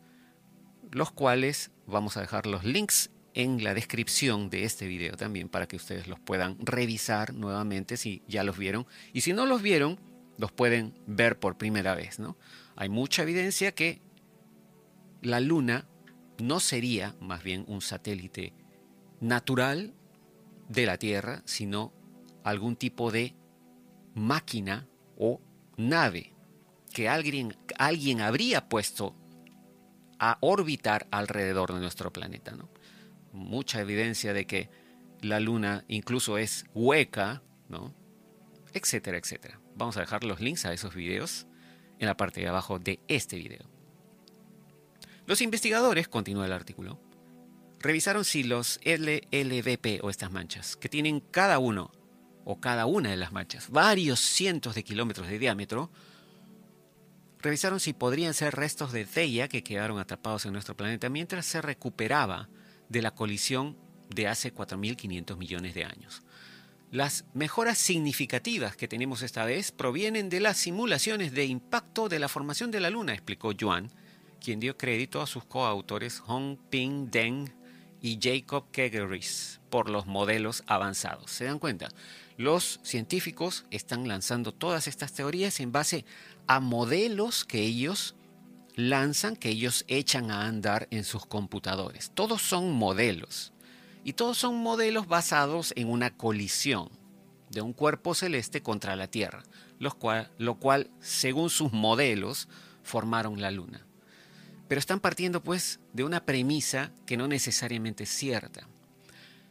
los 0.92 1.12
cuales 1.12 1.72
vamos 1.88 2.18
a 2.18 2.22
dejar 2.22 2.46
los 2.46 2.64
links 2.64 3.12
en 3.34 3.64
la 3.64 3.74
descripción 3.74 4.50
de 4.50 4.66
este 4.66 4.88
video 4.88 5.16
también 5.16 5.48
para 5.48 5.68
que 5.68 5.78
ustedes 5.78 6.08
los 6.08 6.20
puedan 6.20 6.58
revisar 6.60 7.34
nuevamente 7.34 7.96
si 7.96 8.24
ya 8.28 8.44
los 8.44 8.58
vieron 8.58 8.86
y 9.14 9.22
si 9.22 9.32
no 9.32 9.46
los 9.46 9.62
vieron 9.62 10.00
los 10.38 10.52
pueden 10.52 10.94
ver 11.06 11.40
por 11.40 11.58
primera 11.58 11.96
vez, 11.96 12.20
¿no? 12.20 12.36
Hay 12.76 12.90
mucha 12.90 13.22
evidencia 13.22 13.74
que 13.74 14.02
la 15.22 15.40
luna 15.40 15.88
no 16.40 16.60
sería 16.60 17.16
más 17.20 17.44
bien 17.44 17.64
un 17.68 17.82
satélite 17.82 18.54
natural 19.20 19.94
de 20.68 20.86
la 20.86 20.98
Tierra, 20.98 21.44
sino 21.46 21.94
algún 22.44 22.76
tipo 22.76 23.12
de 23.12 23.36
máquina 24.16 24.88
o 25.16 25.40
nave 25.78 26.34
que 26.94 27.10
alguien, 27.10 27.56
alguien 27.78 28.22
habría 28.22 28.68
puesto 28.68 29.16
a 30.20 30.38
orbitar 30.42 31.08
alrededor 31.12 31.74
de 31.74 31.80
nuestro 31.80 32.14
planeta. 32.14 32.52
¿no? 32.52 32.70
Mucha 33.32 33.82
evidencia 33.82 34.34
de 34.34 34.46
que 34.46 34.70
la 35.22 35.40
Luna 35.40 35.86
incluso 35.88 36.38
es 36.38 36.66
hueca, 36.74 37.42
¿no? 37.70 37.94
etcétera, 38.74 39.18
etcétera. 39.18 39.60
Vamos 39.76 39.98
a 39.98 40.02
dejar 40.02 40.24
los 40.24 40.40
links 40.42 40.66
a 40.66 40.74
esos 40.74 40.94
videos 40.96 41.48
en 42.00 42.08
la 42.08 42.18
parte 42.18 42.42
de 42.42 42.48
abajo 42.48 42.80
de 42.80 43.00
este 43.08 43.38
video. 43.38 43.70
Los 45.26 45.42
investigadores, 45.42 46.08
continúa 46.08 46.46
el 46.46 46.52
artículo, 46.52 47.00
revisaron 47.80 48.26
si 48.26 48.44
los 48.44 48.80
LLVP 48.84 50.02
o 50.04 50.10
estas 50.10 50.32
manchas, 50.32 50.76
que 50.76 50.90
tienen 50.90 51.20
cada 51.20 51.60
uno 51.60 51.92
o 52.46 52.60
cada 52.60 52.86
una 52.86 53.10
de 53.10 53.18
las 53.18 53.32
manchas, 53.32 53.70
varios 53.70 54.20
cientos 54.20 54.76
de 54.76 54.84
kilómetros 54.84 55.28
de 55.28 55.40
diámetro, 55.40 55.92
revisaron 57.40 57.80
si 57.80 57.94
podrían 57.94 58.34
ser 58.34 58.56
restos 58.56 58.92
de 58.92 59.06
Theia 59.06 59.48
que 59.48 59.64
quedaron 59.64 60.00
atrapados 60.00 60.46
en 60.46 60.54
nuestro 60.54 60.76
planeta 60.76 61.10
mientras 61.10 61.46
se 61.46 61.62
recuperaba 61.62 62.50
de 62.90 63.02
la 63.02 63.12
colisión 63.12 63.78
de 64.10 64.28
hace 64.28 64.54
4.500 64.54 65.38
millones 65.38 65.74
de 65.74 65.86
años. 65.86 66.24
Las 66.92 67.24
mejoras 67.34 67.78
significativas 67.78 68.76
que 68.76 68.90
tenemos 68.90 69.22
esta 69.22 69.46
vez 69.46 69.72
provienen 69.72 70.30
de 70.30 70.42
las 70.42 70.58
simulaciones 70.58 71.32
de 71.32 71.46
impacto 71.46 72.10
de 72.10 72.20
la 72.20 72.28
formación 72.28 72.70
de 72.70 72.82
la 72.82 72.90
Luna, 72.90 73.14
explicó 73.14 73.54
Yuan, 73.54 73.90
quien 74.42 74.60
dio 74.60 74.78
crédito 74.78 75.22
a 75.22 75.28
sus 75.28 75.46
coautores 75.46 76.20
Hong 76.20 76.58
Ping 76.70 77.10
Deng 77.10 77.61
y 78.02 78.20
Jacob 78.22 78.72
Kegeris 78.72 79.60
por 79.70 79.90
los 79.90 80.08
modelos 80.08 80.64
avanzados. 80.68 81.32
¿Se 81.32 81.46
dan 81.46 81.60
cuenta? 81.60 81.90
Los 82.38 82.80
científicos 82.84 83.66
están 83.70 84.08
lanzando 84.08 84.52
todas 84.52 84.88
estas 84.88 85.14
teorías 85.14 85.60
en 85.60 85.72
base 85.72 86.06
a 86.48 86.60
modelos 86.60 87.46
que 87.46 87.62
ellos 87.62 88.16
lanzan, 88.76 89.36
que 89.36 89.50
ellos 89.50 89.86
echan 89.88 90.32
a 90.32 90.48
andar 90.48 90.88
en 90.92 91.04
sus 91.04 91.26
computadores. 91.26 92.12
Todos 92.14 92.42
son 92.42 92.72
modelos. 92.72 93.54
Y 94.04 94.14
todos 94.14 94.40
son 94.40 94.58
modelos 94.58 95.08
basados 95.08 95.74
en 95.76 95.88
una 95.88 96.18
colisión 96.18 96.90
de 97.52 97.62
un 97.62 97.74
cuerpo 97.74 98.16
celeste 98.16 98.64
contra 98.64 98.96
la 98.96 99.08
Tierra, 99.08 99.44
cual, 100.00 100.32
lo 100.38 100.56
cual 100.56 100.90
según 101.00 101.50
sus 101.50 101.72
modelos, 101.72 102.48
formaron 102.82 103.40
la 103.42 103.52
Luna. 103.52 103.86
Pero 104.72 104.80
están 104.80 105.02
partiendo 105.02 105.44
pues 105.44 105.82
de 105.92 106.06
una 106.06 106.24
premisa 106.24 106.94
que 107.06 107.18
no 107.18 107.28
necesariamente 107.28 108.06
es 108.06 108.10
cierta. 108.10 108.70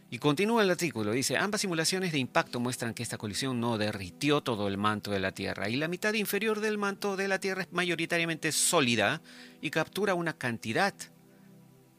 Y 0.08 0.18
continúa 0.18 0.62
el 0.62 0.70
artículo, 0.70 1.12
dice, 1.12 1.36
ambas 1.36 1.60
simulaciones 1.60 2.12
de 2.12 2.18
impacto 2.18 2.58
muestran 2.58 2.94
que 2.94 3.02
esta 3.02 3.18
colisión 3.18 3.60
no 3.60 3.76
derritió 3.76 4.40
todo 4.40 4.66
el 4.66 4.78
manto 4.78 5.10
de 5.10 5.20
la 5.20 5.32
Tierra 5.32 5.68
y 5.68 5.76
la 5.76 5.88
mitad 5.88 6.14
inferior 6.14 6.60
del 6.60 6.78
manto 6.78 7.16
de 7.18 7.28
la 7.28 7.38
Tierra 7.38 7.64
es 7.64 7.68
mayoritariamente 7.70 8.50
sólida 8.50 9.20
y 9.60 9.68
captura 9.68 10.14
una 10.14 10.38
cantidad 10.38 10.94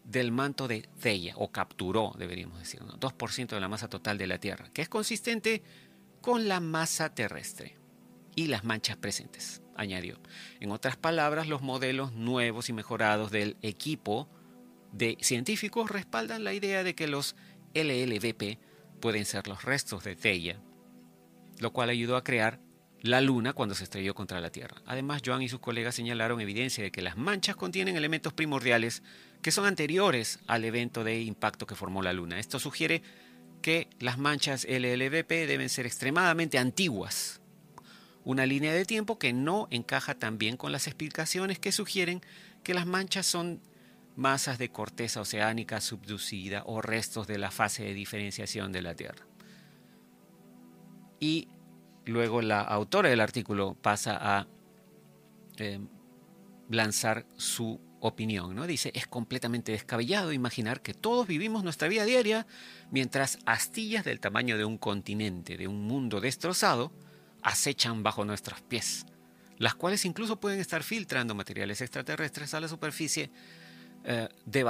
del 0.03 0.31
manto 0.31 0.67
de 0.67 0.89
Theia, 0.99 1.35
o 1.37 1.51
capturó, 1.51 2.15
deberíamos 2.17 2.57
decir, 2.57 2.79
2% 2.81 3.47
de 3.49 3.61
la 3.61 3.69
masa 3.69 3.87
total 3.87 4.17
de 4.17 4.25
la 4.25 4.39
Tierra, 4.39 4.71
que 4.73 4.81
es 4.81 4.89
consistente 4.89 5.61
con 6.21 6.47
la 6.47 6.59
masa 6.59 7.13
terrestre 7.13 7.77
y 8.35 8.47
las 8.47 8.63
manchas 8.63 8.97
presentes, 8.97 9.61
añadió. 9.81 10.19
En 10.59 10.71
otras 10.71 10.97
palabras, 10.97 11.47
los 11.47 11.61
modelos 11.61 12.13
nuevos 12.13 12.69
y 12.69 12.73
mejorados 12.73 13.31
del 13.31 13.57
equipo 13.61 14.29
de 14.91 15.17
científicos 15.21 15.89
respaldan 15.89 16.43
la 16.43 16.53
idea 16.53 16.83
de 16.83 16.95
que 16.95 17.07
los 17.07 17.35
LLVP 17.73 18.59
pueden 18.99 19.25
ser 19.25 19.47
los 19.47 19.63
restos 19.63 20.03
de 20.03 20.15
Theia, 20.15 20.59
lo 21.59 21.71
cual 21.71 21.89
ayudó 21.89 22.15
a 22.15 22.23
crear 22.23 22.59
la 23.01 23.19
Luna 23.19 23.53
cuando 23.53 23.73
se 23.73 23.83
estrelló 23.83 24.13
contra 24.13 24.41
la 24.41 24.51
Tierra. 24.51 24.81
Además, 24.85 25.23
Joan 25.25 25.41
y 25.41 25.49
sus 25.49 25.59
colegas 25.59 25.95
señalaron 25.95 26.39
evidencia 26.39 26.83
de 26.83 26.91
que 26.91 27.01
las 27.01 27.17
manchas 27.17 27.55
contienen 27.55 27.97
elementos 27.97 28.33
primordiales 28.33 29.01
que 29.41 29.51
son 29.51 29.65
anteriores 29.65 30.39
al 30.47 30.65
evento 30.65 31.03
de 31.03 31.21
impacto 31.21 31.65
que 31.65 31.75
formó 31.75 32.03
la 32.03 32.13
Luna. 32.13 32.39
Esto 32.39 32.59
sugiere 32.59 33.01
que 33.61 33.89
las 33.99 34.17
manchas 34.17 34.65
LLVP 34.65 35.47
deben 35.47 35.69
ser 35.69 35.85
extremadamente 35.85 36.57
antiguas. 36.57 37.40
Una 38.23 38.45
línea 38.45 38.73
de 38.73 38.85
tiempo 38.85 39.17
que 39.17 39.33
no 39.33 39.67
encaja 39.71 40.15
tan 40.15 40.37
bien 40.37 40.57
con 40.57 40.71
las 40.71 40.87
explicaciones 40.87 41.59
que 41.59 41.71
sugieren 41.71 42.21
que 42.63 42.73
las 42.73 42.85
manchas 42.85 43.25
son 43.25 43.61
masas 44.15 44.57
de 44.59 44.69
corteza 44.69 45.21
oceánica 45.21 45.81
subducida 45.81 46.63
o 46.65 46.81
restos 46.81 47.27
de 47.27 47.39
la 47.39 47.51
fase 47.51 47.83
de 47.83 47.93
diferenciación 47.93 48.71
de 48.71 48.81
la 48.81 48.95
Tierra. 48.95 49.25
Y 51.19 51.47
luego 52.05 52.41
la 52.41 52.61
autora 52.61 53.09
del 53.09 53.21
artículo 53.21 53.75
pasa 53.75 54.17
a 54.19 54.47
eh, 55.57 55.79
lanzar 56.69 57.25
su 57.37 57.79
opinión, 57.99 58.55
¿no? 58.55 58.65
Dice, 58.65 58.91
es 58.95 59.07
completamente 59.07 59.71
descabellado 59.71 60.33
imaginar 60.33 60.81
que 60.81 60.93
todos 60.93 61.27
vivimos 61.27 61.63
nuestra 61.63 61.87
vida 61.87 62.03
diaria 62.03 62.47
mientras 62.89 63.37
astillas 63.45 64.03
del 64.03 64.19
tamaño 64.19 64.57
de 64.57 64.65
un 64.65 64.77
continente, 64.77 65.57
de 65.57 65.67
un 65.67 65.83
mundo 65.83 66.19
destrozado, 66.19 66.91
acechan 67.43 68.03
bajo 68.03 68.25
nuestros 68.25 68.61
pies, 68.61 69.05
las 69.57 69.75
cuales 69.75 70.05
incluso 70.05 70.39
pueden 70.39 70.59
estar 70.59 70.83
filtrando 70.83 71.35
materiales 71.35 71.81
extraterrestres 71.81 72.53
a 72.53 72.59
la 72.59 72.67
superficie, 72.67 73.31
eh, 74.03 74.29
de 74.45 74.65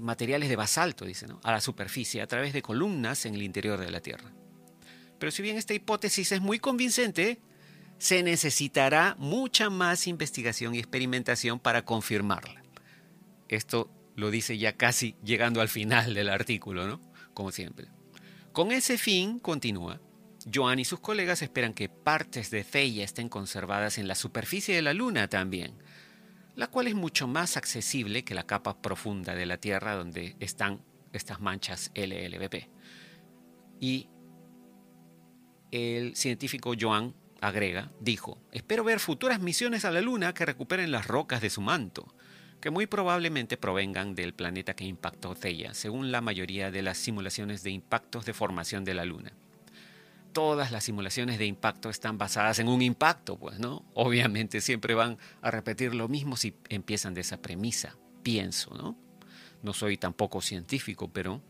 materiales 0.00 0.48
de 0.48 0.56
basalto, 0.56 1.04
dice, 1.04 1.26
a 1.42 1.52
la 1.52 1.60
superficie 1.60 2.22
a 2.22 2.26
través 2.26 2.52
de 2.52 2.62
columnas 2.62 3.26
en 3.26 3.34
el 3.34 3.42
interior 3.42 3.80
de 3.80 3.90
la 3.90 4.00
Tierra. 4.00 4.32
Pero 5.18 5.32
si 5.32 5.42
bien 5.42 5.56
esta 5.56 5.74
hipótesis 5.74 6.30
es 6.32 6.40
muy 6.40 6.58
convincente, 6.58 7.40
se 7.98 8.22
necesitará 8.22 9.16
mucha 9.18 9.70
más 9.70 10.06
investigación 10.06 10.74
y 10.74 10.78
experimentación 10.78 11.58
para 11.58 11.84
confirmarla. 11.84 12.62
Esto 13.48 13.90
lo 14.14 14.30
dice 14.30 14.58
ya 14.58 14.76
casi 14.76 15.16
llegando 15.24 15.60
al 15.60 15.68
final 15.68 16.14
del 16.14 16.28
artículo, 16.28 16.86
¿no? 16.86 17.00
Como 17.34 17.52
siempre. 17.52 17.88
Con 18.52 18.72
ese 18.72 18.98
fin, 18.98 19.38
continúa, 19.38 20.00
Joan 20.52 20.78
y 20.78 20.84
sus 20.84 21.00
colegas 21.00 21.42
esperan 21.42 21.74
que 21.74 21.88
partes 21.88 22.50
de 22.50 22.62
Theia 22.62 23.04
estén 23.04 23.28
conservadas 23.28 23.98
en 23.98 24.06
la 24.06 24.14
superficie 24.14 24.74
de 24.76 24.82
la 24.82 24.94
Luna 24.94 25.28
también, 25.28 25.74
la 26.54 26.68
cual 26.68 26.86
es 26.86 26.94
mucho 26.94 27.26
más 27.26 27.56
accesible 27.56 28.24
que 28.24 28.34
la 28.34 28.46
capa 28.46 28.80
profunda 28.80 29.34
de 29.34 29.46
la 29.46 29.58
Tierra 29.58 29.94
donde 29.94 30.36
están 30.38 30.82
estas 31.12 31.40
manchas 31.40 31.90
LLBP. 31.94 32.68
Y 33.80 34.08
el 35.72 36.14
científico 36.14 36.74
Joan 36.78 37.14
agrega, 37.40 37.90
dijo, 38.00 38.38
espero 38.52 38.84
ver 38.84 39.00
futuras 39.00 39.40
misiones 39.40 39.84
a 39.84 39.90
la 39.90 40.00
Luna 40.00 40.32
que 40.32 40.46
recuperen 40.46 40.92
las 40.92 41.06
rocas 41.06 41.40
de 41.40 41.50
su 41.50 41.60
manto, 41.60 42.14
que 42.60 42.70
muy 42.70 42.86
probablemente 42.86 43.56
provengan 43.56 44.14
del 44.14 44.32
planeta 44.32 44.74
que 44.74 44.84
impactó 44.84 45.34
Theia, 45.34 45.74
según 45.74 46.12
la 46.12 46.20
mayoría 46.20 46.70
de 46.70 46.82
las 46.82 46.98
simulaciones 46.98 47.62
de 47.62 47.70
impactos 47.70 48.24
de 48.24 48.32
formación 48.32 48.84
de 48.84 48.94
la 48.94 49.04
Luna. 49.04 49.32
Todas 50.36 50.70
las 50.70 50.84
simulaciones 50.84 51.38
de 51.38 51.46
impacto 51.46 51.88
están 51.88 52.18
basadas 52.18 52.58
en 52.58 52.68
un 52.68 52.82
impacto, 52.82 53.38
pues, 53.38 53.58
¿no? 53.58 53.86
Obviamente 53.94 54.60
siempre 54.60 54.92
van 54.92 55.16
a 55.40 55.50
repetir 55.50 55.94
lo 55.94 56.08
mismo 56.08 56.36
si 56.36 56.54
empiezan 56.68 57.14
de 57.14 57.22
esa 57.22 57.40
premisa, 57.40 57.96
pienso, 58.22 58.74
¿no? 58.74 58.98
No 59.62 59.72
soy 59.72 59.96
tampoco 59.96 60.42
científico, 60.42 61.10
pero 61.10 61.40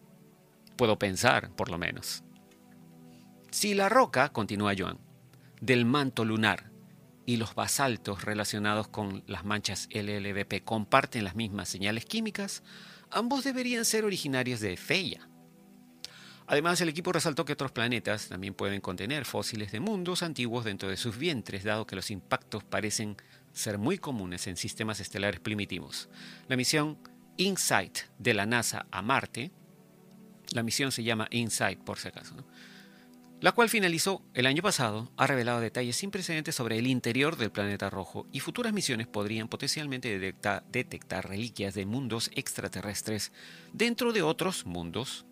puedo 0.77 1.01
pensar, 1.01 1.51
por 1.57 1.69
lo 1.69 1.79
menos. 1.79 2.23
Si 3.51 3.75
la 3.75 3.89
roca, 3.89 4.29
continúa 4.29 4.75
Joan, 4.79 5.01
del 5.61 5.85
manto 5.85 6.25
lunar 6.25 6.71
y 7.27 7.39
los 7.39 7.57
basaltos 7.57 8.25
relacionados 8.25 8.87
con 8.87 9.25
las 9.27 9.45
manchas 9.45 9.89
LLBP 9.91 10.63
comparten 10.65 11.25
las 11.25 11.35
mismas 11.35 11.69
señales 11.69 12.05
químicas, 12.05 12.63
ambos 13.11 13.43
deberían 13.43 13.85
ser 13.85 14.05
originarios 14.05 14.61
de 14.61 14.77
Theia. 14.77 15.29
Además, 16.49 16.81
el 16.81 16.89
equipo 16.89 17.13
resaltó 17.13 17.45
que 17.45 17.55
otros 17.55 17.73
planetas 17.73 18.29
también 18.29 18.55
pueden 18.55 18.81
contener 18.81 19.25
fósiles 19.25 19.73
de 19.73 19.81
mundos 19.81 20.23
antiguos 20.23 20.65
dentro 20.65 20.89
de 20.89 20.97
sus 20.97 21.19
vientres, 21.19 21.65
dado 21.65 21.87
que 21.87 21.97
los 21.97 22.11
impactos 22.11 22.63
parecen 22.63 23.17
ser 23.53 23.79
muy 23.79 23.99
comunes 23.99 24.47
en 24.47 24.57
sistemas 24.57 25.01
estelares 25.01 25.41
primitivos. 25.41 26.09
La 26.47 26.57
misión 26.57 26.99
InSight 27.37 27.99
de 28.19 28.35
la 28.35 28.47
NASA 28.47 28.87
a 28.93 29.03
Marte, 29.03 29.51
la 30.53 30.63
misión 30.63 30.93
se 30.93 31.03
llama 31.03 31.27
InSight 31.31 31.81
por 31.81 31.99
si 31.99 32.09
acaso, 32.09 32.37
la 33.41 33.53
cual 33.53 33.69
finalizó 33.69 34.23
el 34.33 34.47
año 34.47 34.63
pasado, 34.63 35.11
ha 35.17 35.27
revelado 35.27 35.61
detalles 35.61 35.97
sin 35.97 36.11
precedentes 36.11 36.55
sobre 36.55 36.79
el 36.79 36.87
interior 36.87 37.37
del 37.37 37.51
planeta 37.51 37.91
rojo 37.91 38.27
y 38.31 38.41
futuras 38.41 38.73
misiones 38.73 39.09
podrían 39.09 39.49
potencialmente 39.49 40.19
detectar 40.71 41.29
reliquias 41.29 41.75
de 41.75 41.87
mundos 41.87 42.31
extraterrestres 42.35 43.33
dentro 43.73 44.13
de 44.13 44.23
otros 44.23 44.65
mundos 44.65 45.27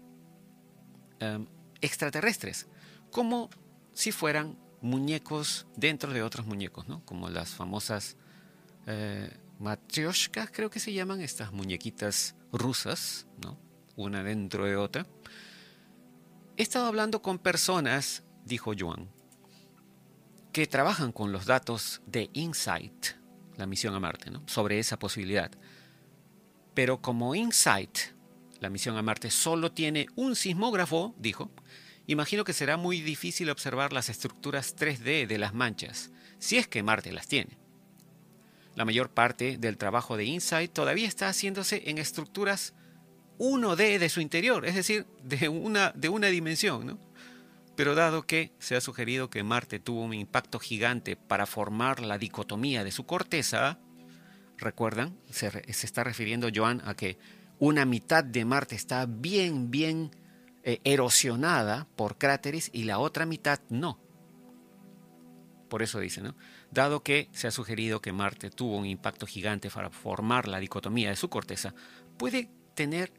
em, 1.24 1.46
extraterrestres, 1.80 2.66
como 3.10 3.50
si 3.92 4.12
fueran 4.12 4.58
muñecos 4.80 5.66
dentro 5.76 6.12
de 6.12 6.22
otros 6.22 6.46
muñecos, 6.46 6.88
¿no? 6.88 7.04
como 7.04 7.28
las 7.30 7.50
famosas 7.50 8.16
eh, 8.86 9.30
matryoshkas, 9.58 10.50
creo 10.50 10.70
que 10.70 10.80
se 10.80 10.92
llaman 10.92 11.20
estas 11.20 11.52
muñequitas 11.52 12.34
rusas, 12.52 13.26
¿no? 13.42 13.58
una 13.96 14.22
dentro 14.22 14.64
de 14.64 14.76
otra 14.76 15.06
He 16.56 16.62
estado 16.62 16.86
hablando 16.86 17.20
con 17.20 17.40
personas, 17.40 18.22
dijo 18.44 18.74
Joan, 18.78 19.08
que 20.52 20.68
trabajan 20.68 21.10
con 21.10 21.32
los 21.32 21.46
datos 21.46 22.00
de 22.06 22.30
InSight, 22.32 23.06
la 23.56 23.66
misión 23.66 23.92
a 23.94 23.98
Marte, 23.98 24.30
sobre 24.46 24.78
esa 24.78 24.96
posibilidad. 24.96 25.50
Pero 26.72 27.02
como 27.02 27.34
InSight, 27.34 28.13
la 28.64 28.70
misión 28.70 28.96
a 28.96 29.02
Marte, 29.02 29.30
solo 29.30 29.72
tiene 29.72 30.06
un 30.16 30.34
sismógrafo, 30.36 31.14
dijo, 31.18 31.50
imagino 32.06 32.44
que 32.44 32.54
será 32.54 32.78
muy 32.78 33.02
difícil 33.02 33.50
observar 33.50 33.92
las 33.92 34.08
estructuras 34.08 34.74
3D 34.74 35.26
de 35.26 35.38
las 35.38 35.52
manchas, 35.52 36.10
si 36.38 36.56
es 36.56 36.66
que 36.66 36.82
Marte 36.82 37.12
las 37.12 37.28
tiene. 37.28 37.58
La 38.74 38.86
mayor 38.86 39.10
parte 39.10 39.58
del 39.58 39.76
trabajo 39.76 40.16
de 40.16 40.24
InSight 40.24 40.72
todavía 40.72 41.06
está 41.06 41.28
haciéndose 41.28 41.82
en 41.90 41.98
estructuras 41.98 42.72
1D 43.38 43.98
de 43.98 44.08
su 44.08 44.22
interior, 44.22 44.64
es 44.64 44.74
decir, 44.74 45.06
de 45.22 45.50
una, 45.50 45.92
de 45.94 46.08
una 46.08 46.28
dimensión. 46.28 46.86
¿no? 46.86 46.98
Pero 47.76 47.94
dado 47.94 48.26
que 48.26 48.50
se 48.58 48.76
ha 48.76 48.80
sugerido 48.80 49.28
que 49.28 49.42
Marte 49.42 49.78
tuvo 49.78 50.00
un 50.02 50.14
impacto 50.14 50.58
gigante 50.58 51.16
para 51.16 51.44
formar 51.44 52.00
la 52.00 52.16
dicotomía 52.16 52.82
de 52.82 52.92
su 52.92 53.04
corteza, 53.04 53.78
recuerdan, 54.56 55.18
se, 55.30 55.50
está 55.66 56.02
refiriendo 56.02 56.48
Joan 56.52 56.80
a 56.86 56.94
que 56.94 57.18
una 57.58 57.84
mitad 57.84 58.24
de 58.24 58.44
Marte 58.44 58.74
está 58.74 59.06
bien, 59.06 59.70
bien 59.70 60.10
eh, 60.62 60.80
erosionada 60.84 61.86
por 61.96 62.18
cráteres 62.18 62.70
y 62.72 62.84
la 62.84 62.98
otra 62.98 63.26
mitad 63.26 63.60
no. 63.68 64.00
Por 65.68 65.82
eso 65.82 65.98
dice, 66.00 66.20
¿no? 66.20 66.36
Dado 66.70 67.02
que 67.02 67.28
se 67.32 67.46
ha 67.46 67.50
sugerido 67.50 68.00
que 68.00 68.12
Marte 68.12 68.50
tuvo 68.50 68.76
un 68.76 68.86
impacto 68.86 69.26
gigante 69.26 69.70
para 69.70 69.90
formar 69.90 70.48
la 70.48 70.58
dicotomía 70.58 71.10
de 71.10 71.16
su 71.16 71.28
corteza, 71.28 71.74
puede 72.16 72.50
tener 72.74 73.12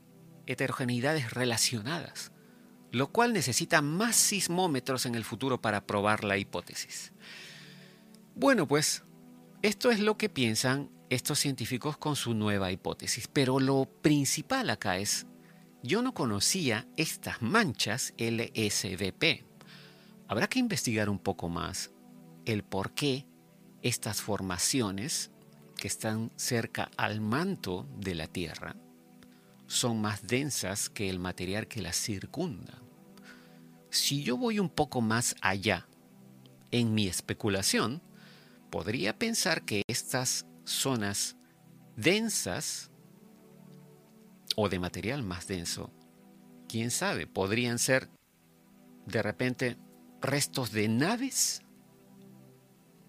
heterogeneidades 0.47 1.33
relacionadas, 1.33 2.31
lo 2.91 3.07
cual 3.11 3.33
necesita 3.33 3.81
más 3.81 4.15
sismómetros 4.15 5.05
en 5.05 5.15
el 5.15 5.23
futuro 5.23 5.61
para 5.61 5.85
probar 5.85 6.23
la 6.23 6.37
hipótesis. 6.37 7.13
Bueno, 8.35 8.67
pues 8.67 9.03
esto 9.61 9.91
es 9.91 9.99
lo 9.99 10.17
que 10.17 10.29
piensan 10.29 10.89
estos 11.09 11.39
científicos 11.39 11.97
con 11.97 12.15
su 12.15 12.33
nueva 12.33 12.71
hipótesis, 12.71 13.27
pero 13.31 13.59
lo 13.59 13.85
principal 13.85 14.69
acá 14.69 14.97
es, 14.97 15.27
yo 15.83 16.01
no 16.01 16.13
conocía 16.13 16.87
estas 16.97 17.41
manchas 17.41 18.13
LSVP. 18.17 19.45
Habrá 20.27 20.47
que 20.47 20.59
investigar 20.59 21.09
un 21.09 21.19
poco 21.19 21.49
más 21.49 21.91
el 22.45 22.63
por 22.63 22.93
qué 22.93 23.27
estas 23.81 24.21
formaciones 24.21 25.31
que 25.77 25.87
están 25.87 26.31
cerca 26.35 26.89
al 26.97 27.21
manto 27.21 27.87
de 27.97 28.15
la 28.15 28.27
Tierra 28.27 28.75
son 29.67 30.01
más 30.01 30.25
densas 30.25 30.89
que 30.89 31.09
el 31.09 31.19
material 31.19 31.67
que 31.67 31.81
las 31.81 31.95
circunda. 31.95 32.81
Si 33.89 34.23
yo 34.23 34.37
voy 34.37 34.59
un 34.59 34.69
poco 34.69 35.01
más 35.01 35.35
allá 35.41 35.87
en 36.71 36.93
mi 36.93 37.07
especulación, 37.07 38.01
podría 38.69 39.17
pensar 39.17 39.63
que 39.63 39.83
estas 39.87 40.45
zonas 40.65 41.37
densas 41.95 42.91
o 44.55 44.69
de 44.69 44.79
material 44.79 45.23
más 45.23 45.47
denso, 45.47 45.91
quién 46.67 46.91
sabe, 46.91 47.27
podrían 47.27 47.79
ser 47.79 48.09
de 49.05 49.21
repente 49.21 49.77
restos 50.21 50.71
de 50.71 50.87
naves 50.87 51.61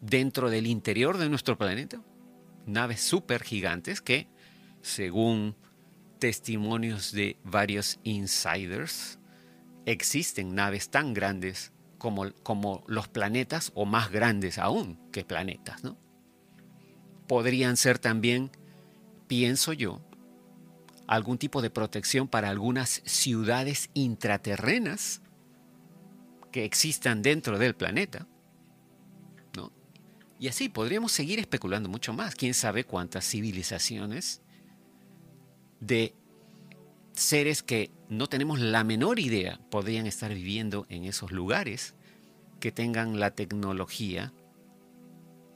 dentro 0.00 0.50
del 0.50 0.66
interior 0.66 1.18
de 1.18 1.28
nuestro 1.28 1.56
planeta, 1.56 2.02
naves 2.66 3.00
super 3.00 3.42
gigantes 3.42 4.00
que, 4.00 4.28
según 4.82 5.56
testimonios 6.18 7.12
de 7.12 7.38
varios 7.44 7.98
insiders 8.02 9.18
existen 9.84 10.54
naves 10.54 10.90
tan 10.90 11.14
grandes 11.14 11.72
como, 11.98 12.32
como 12.42 12.84
los 12.86 13.08
planetas 13.08 13.72
o 13.74 13.84
más 13.84 14.10
grandes 14.10 14.58
aún 14.58 14.98
que 15.12 15.24
planetas, 15.24 15.84
¿no? 15.84 15.96
Podrían 17.26 17.76
ser 17.76 17.98
también, 17.98 18.50
pienso 19.26 19.72
yo, 19.72 20.00
algún 21.06 21.38
tipo 21.38 21.62
de 21.62 21.70
protección 21.70 22.28
para 22.28 22.50
algunas 22.50 23.02
ciudades 23.04 23.90
intraterrenas 23.94 25.22
que 26.52 26.64
existan 26.64 27.22
dentro 27.22 27.58
del 27.58 27.74
planeta. 27.74 28.26
¿no? 29.56 29.72
Y 30.38 30.48
así 30.48 30.68
podríamos 30.68 31.12
seguir 31.12 31.38
especulando 31.38 31.88
mucho 31.88 32.12
más. 32.12 32.34
Quién 32.34 32.54
sabe 32.54 32.84
cuántas 32.84 33.28
civilizaciones 33.28 34.42
de 35.80 36.14
seres 37.12 37.62
que 37.62 37.90
no 38.08 38.26
tenemos 38.28 38.60
la 38.60 38.84
menor 38.84 39.18
idea 39.18 39.60
podrían 39.70 40.06
estar 40.06 40.32
viviendo 40.32 40.86
en 40.88 41.04
esos 41.04 41.32
lugares 41.32 41.94
que 42.60 42.72
tengan 42.72 43.18
la 43.20 43.30
tecnología 43.30 44.32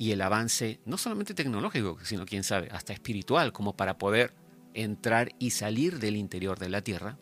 y 0.00 0.12
el 0.12 0.22
avance, 0.22 0.80
no 0.86 0.96
solamente 0.96 1.34
tecnológico, 1.34 1.98
sino 2.02 2.24
quién 2.24 2.42
sabe, 2.42 2.70
hasta 2.72 2.94
espiritual, 2.94 3.52
como 3.52 3.76
para 3.76 3.98
poder 3.98 4.32
entrar 4.72 5.28
y 5.38 5.50
salir 5.50 5.98
del 5.98 6.16
interior 6.16 6.58
de 6.58 6.70
la 6.70 6.80
Tierra 6.80 7.18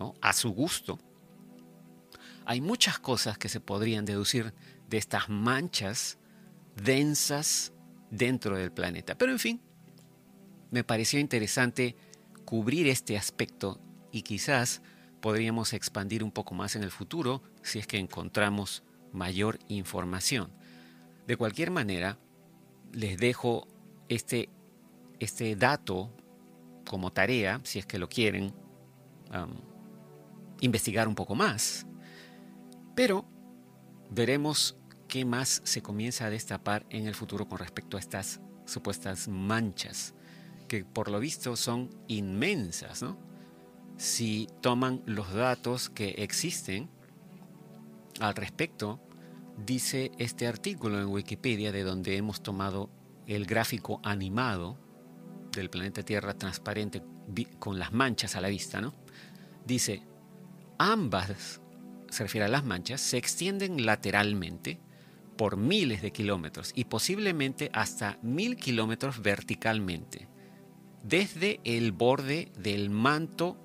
¿no? 0.00 0.14
a 0.22 0.32
su 0.32 0.48
gusto. 0.48 0.98
Hay 2.46 2.62
muchas 2.62 2.98
cosas 2.98 3.36
que 3.36 3.50
se 3.50 3.60
podrían 3.60 4.06
deducir 4.06 4.54
de 4.88 4.96
estas 4.96 5.28
manchas 5.28 6.16
densas 6.74 7.74
dentro 8.10 8.56
del 8.56 8.72
planeta. 8.72 9.18
Pero 9.18 9.32
en 9.32 9.38
fin, 9.38 9.60
me 10.70 10.84
pareció 10.84 11.20
interesante 11.20 11.96
cubrir 12.46 12.88
este 12.88 13.18
aspecto 13.18 13.78
y 14.10 14.22
quizás 14.22 14.80
podríamos 15.20 15.74
expandir 15.74 16.24
un 16.24 16.32
poco 16.32 16.54
más 16.54 16.76
en 16.76 16.82
el 16.82 16.90
futuro 16.90 17.42
si 17.60 17.78
es 17.78 17.86
que 17.86 17.98
encontramos 17.98 18.84
mayor 19.12 19.58
información. 19.68 20.56
De 21.28 21.36
cualquier 21.36 21.70
manera, 21.70 22.18
les 22.90 23.18
dejo 23.18 23.68
este, 24.08 24.48
este 25.20 25.56
dato 25.56 26.10
como 26.86 27.12
tarea, 27.12 27.60
si 27.64 27.78
es 27.78 27.84
que 27.84 27.98
lo 27.98 28.08
quieren, 28.08 28.54
investigar 30.62 31.06
un 31.06 31.14
poco 31.14 31.34
más. 31.34 31.86
Pero 32.96 33.26
veremos 34.08 34.78
qué 35.06 35.26
más 35.26 35.60
se 35.64 35.82
comienza 35.82 36.24
a 36.24 36.30
destapar 36.30 36.86
en 36.88 37.06
el 37.06 37.14
futuro 37.14 37.46
con 37.46 37.58
respecto 37.58 37.98
a 37.98 38.00
estas 38.00 38.40
supuestas 38.64 39.28
manchas, 39.28 40.14
que 40.66 40.86
por 40.86 41.10
lo 41.10 41.20
visto 41.20 41.56
son 41.56 41.90
inmensas, 42.06 43.02
¿no? 43.02 43.18
Si 43.98 44.48
toman 44.62 45.02
los 45.04 45.34
datos 45.34 45.90
que 45.90 46.08
existen 46.22 46.88
al 48.18 48.34
respecto, 48.34 48.98
dice 49.64 50.12
este 50.18 50.46
artículo 50.46 51.00
en 51.00 51.08
Wikipedia 51.08 51.72
de 51.72 51.82
donde 51.82 52.16
hemos 52.16 52.42
tomado 52.42 52.90
el 53.26 53.44
gráfico 53.44 54.00
animado 54.04 54.78
del 55.52 55.70
planeta 55.70 56.02
Tierra 56.02 56.34
transparente 56.34 57.02
con 57.58 57.78
las 57.78 57.92
manchas 57.92 58.36
a 58.36 58.40
la 58.40 58.48
vista. 58.48 58.80
Dice, 59.66 60.02
ambas, 60.78 61.60
se 62.08 62.22
refiere 62.22 62.46
a 62.46 62.48
las 62.48 62.64
manchas, 62.64 63.00
se 63.00 63.18
extienden 63.18 63.84
lateralmente 63.84 64.80
por 65.36 65.56
miles 65.56 66.02
de 66.02 66.12
kilómetros 66.12 66.72
y 66.74 66.84
posiblemente 66.84 67.70
hasta 67.72 68.18
mil 68.22 68.56
kilómetros 68.56 69.22
verticalmente, 69.22 70.28
desde 71.02 71.60
el 71.64 71.92
borde 71.92 72.50
del 72.58 72.90
manto 72.90 73.56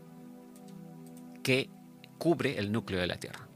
que 1.41 1.69
cubre 2.17 2.59
el 2.59 2.71
núcleo 2.71 2.99
de 2.99 3.07
la 3.07 3.17
Tierra 3.17 3.52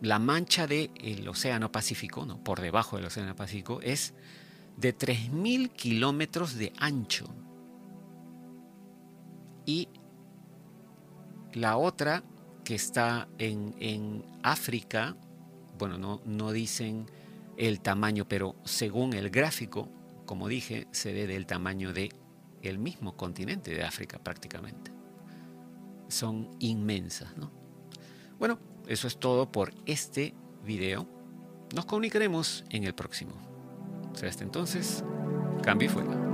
la 0.00 0.18
mancha 0.18 0.66
del 0.66 1.26
Océano 1.28 1.72
Pacífico, 1.72 2.26
¿no? 2.26 2.42
por 2.42 2.60
debajo 2.60 2.96
del 2.96 3.06
Océano 3.06 3.34
Pacífico, 3.34 3.80
es 3.82 4.14
de 4.76 4.96
3.000 4.96 5.70
kilómetros 5.70 6.56
de 6.56 6.72
ancho. 6.78 7.26
Y 9.64 9.88
la 11.52 11.76
otra 11.76 12.22
que 12.64 12.74
está 12.74 13.28
en, 13.38 14.24
África, 14.42 15.16
bueno, 15.78 15.98
no, 15.98 16.20
no 16.24 16.52
dicen 16.52 17.06
el 17.56 17.80
tamaño, 17.80 18.28
pero 18.28 18.54
según 18.64 19.14
el 19.14 19.30
gráfico, 19.30 19.88
como 20.24 20.46
dije, 20.46 20.86
se 20.92 21.12
ve 21.12 21.26
del 21.26 21.46
tamaño 21.46 21.92
de 21.92 22.10
el 22.62 22.78
mismo 22.78 23.16
continente 23.16 23.74
de 23.74 23.84
África 23.84 24.18
prácticamente. 24.18 24.92
Son 26.08 26.50
inmensas, 26.60 27.36
¿no? 27.36 27.50
Bueno, 28.38 28.58
eso 28.86 29.06
es 29.06 29.18
todo 29.18 29.50
por 29.50 29.72
este 29.86 30.34
video. 30.64 31.06
Nos 31.74 31.86
comunicaremos 31.86 32.64
en 32.70 32.84
el 32.84 32.94
próximo. 32.94 33.32
Hasta 34.14 34.44
entonces, 34.44 35.04
cambio 35.62 35.88
y 35.88 35.92
fuera. 35.92 36.25